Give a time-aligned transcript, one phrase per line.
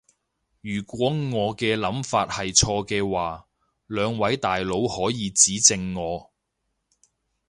[0.61, 3.45] 如果我嘅諗法係錯嘅話，
[3.85, 6.33] 兩位大佬可以指正我